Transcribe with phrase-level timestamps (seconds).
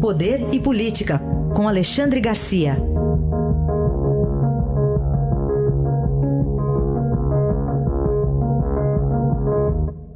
[0.00, 1.18] Poder e Política,
[1.56, 2.76] com Alexandre Garcia.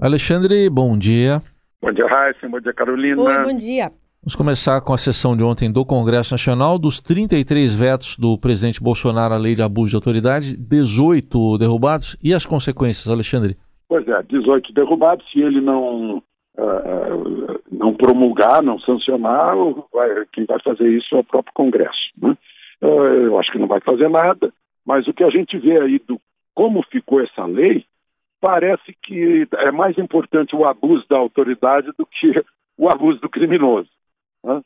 [0.00, 1.42] Alexandre, bom dia.
[1.82, 2.48] Bom dia, Raíssa.
[2.48, 3.20] Bom dia, Carolina.
[3.20, 3.90] Oi, bom dia.
[4.22, 6.78] Vamos começar com a sessão de ontem do Congresso Nacional.
[6.78, 12.16] Dos 33 vetos do presidente Bolsonaro à lei de abuso de autoridade, 18 derrubados.
[12.22, 13.56] E as consequências, Alexandre?
[13.88, 15.28] Pois é, 18 derrubados.
[15.32, 16.22] Se ele não,
[16.56, 19.54] uh, não promulgar, não sancionar,
[19.92, 22.10] vai, quem vai fazer isso é o próprio Congresso.
[22.16, 22.36] Né?
[22.80, 24.52] Uh, eu acho que não vai fazer nada,
[24.84, 26.20] mas o que a gente vê aí do
[26.54, 27.84] como ficou essa lei,
[28.40, 32.44] parece que é mais importante o abuso da autoridade do que
[32.76, 33.88] o abuso do criminoso
[34.44, 34.60] né?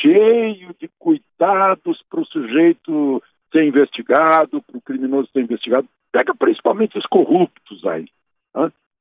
[0.00, 5.88] cheio de cuidados para o sujeito ser investigado, para o criminoso ser investigado.
[6.12, 8.06] Pega principalmente os corruptos aí.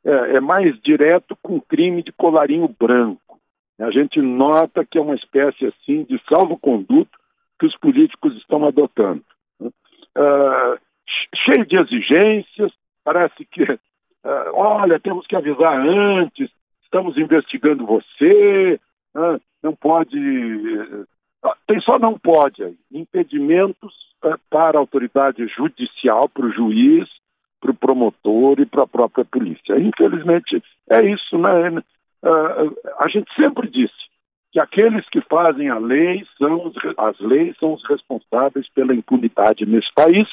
[0.06, 3.40] É, é, mais direto com crime de colarinho branco.
[3.80, 7.18] A gente nota que é uma espécie assim de salvo-conduto
[7.60, 9.24] que os políticos estão adotando.
[9.62, 10.78] Uh,
[11.46, 12.72] cheio de exigências,
[13.04, 13.78] parece que, uh,
[14.54, 16.50] olha, temos que avisar antes,
[16.84, 18.80] estamos investigando você,
[19.16, 20.18] uh, não pode.
[21.44, 22.76] Eh, tem só não pode aí.
[22.92, 27.10] Impedimentos eh, para a autoridade judicial, para o juiz,
[27.64, 29.80] para o promotor e para a própria polícia.
[29.80, 31.82] Infelizmente, é isso, né?
[32.24, 33.94] Eh, a gente sempre disse
[34.52, 39.66] que aqueles que fazem a lei são os, as leis são os responsáveis pela impunidade
[39.66, 40.28] nesse país,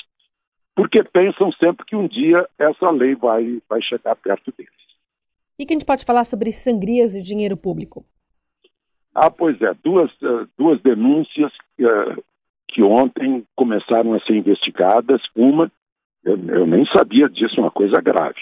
[0.75, 4.73] porque pensam sempre que um dia essa lei vai, vai chegar perto deles.
[5.59, 8.05] E que a gente pode falar sobre sangrias e dinheiro público?
[9.15, 12.23] Ah, pois é, duas, eh, duas denúncias uh,
[12.69, 15.21] que ontem começaram a ser investigadas.
[15.35, 15.71] Uma,
[16.25, 18.41] eu, eu, nem sabia disso, uma coisa grave.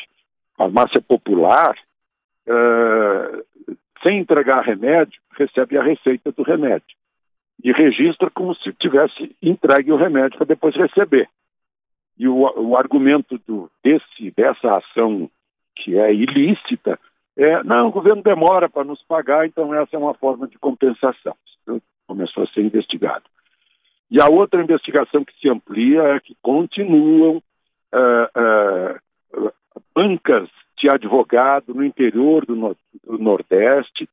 [0.56, 1.76] Farmácia popular,
[2.48, 6.96] uh, sem entregar remédio, recebe a receita do remédio
[7.62, 11.28] e registra como se tivesse entregue o remédio para depois receber.
[12.18, 15.30] E o, o argumento do, desse, dessa ação
[15.76, 16.98] que é ilícita
[17.38, 21.36] é, não, o governo demora para nos pagar, então essa é uma forma de compensação.
[22.04, 23.22] Começou a ser investigado.
[24.10, 27.40] E a outra investigação que se amplia é que continuam
[27.94, 29.50] uh,
[29.94, 34.08] bancas de advogado no interior do, no do Nordeste,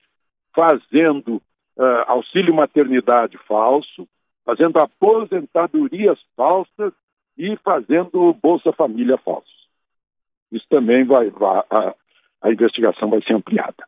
[0.53, 1.35] fazendo
[1.77, 4.07] uh, auxílio maternidade falso,
[4.43, 6.93] fazendo aposentadorias falsas
[7.37, 9.45] e fazendo Bolsa Família falso.
[10.51, 11.63] Isso também vai, vai
[12.41, 13.83] a investigação vai ser ampliada.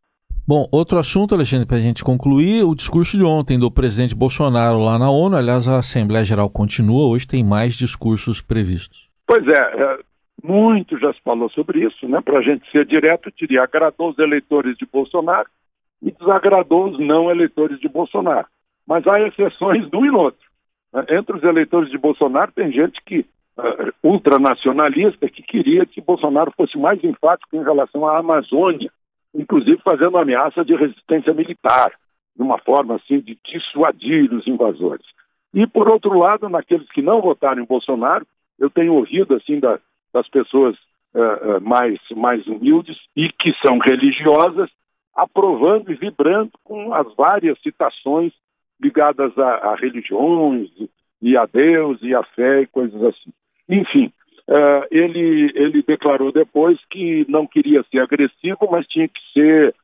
[0.47, 4.79] Bom, outro assunto, Alexandre, para a gente concluir, o discurso de ontem do presidente Bolsonaro
[4.79, 5.35] lá na ONU.
[5.35, 9.06] Aliás, a Assembleia Geral continua, hoje tem mais discursos previstos.
[9.27, 9.99] Pois é, é
[10.41, 12.21] muito já se falou sobre isso, né?
[12.21, 15.49] Para a gente ser direto, diria, agradou os eleitores de Bolsonaro
[16.01, 18.47] e desagradou os não eleitores de Bolsonaro.
[18.87, 20.47] Mas há exceções de um e outro.
[20.93, 21.05] Né?
[21.09, 23.25] Entre os eleitores de Bolsonaro tem gente que
[23.57, 28.89] uh, ultranacionalista que queria que Bolsonaro fosse mais enfático em relação à Amazônia,
[29.35, 31.91] inclusive fazendo ameaça de resistência militar,
[32.35, 35.05] de uma forma assim de dissuadir os invasores.
[35.53, 38.25] E por outro lado, naqueles que não votaram em Bolsonaro,
[38.59, 39.79] eu tenho ouvido assim da,
[40.13, 40.75] das pessoas
[41.13, 44.69] uh, mais mais humildes e que são religiosas
[45.15, 48.33] aprovando e vibrando com as várias citações
[48.79, 50.69] ligadas a, a religiões
[51.21, 53.31] e a Deus e a fé e coisas assim.
[53.67, 54.11] Enfim,
[54.47, 59.75] uh, ele, ele declarou depois que não queria ser agressivo, mas tinha que ser,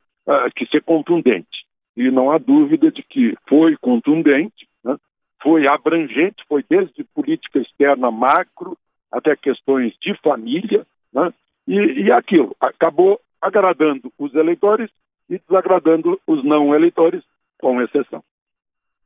[0.55, 1.63] que ser contundente.
[1.95, 4.97] E não há dúvida de que foi contundente, né?
[5.41, 8.77] foi abrangente, foi desde política externa macro
[9.11, 11.33] até questões de família, né?
[11.67, 14.89] e, e aquilo acabou agradando os eleitores
[15.29, 17.23] e desagradando os não eleitores,
[17.59, 18.21] com exceção.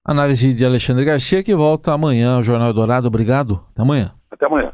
[0.04, 3.08] Análise de Alexandre Garcia, que volta amanhã ao Jornal Dourado.
[3.08, 3.64] Obrigado.
[3.72, 4.14] Até amanhã.
[4.32, 4.74] Até amanhã.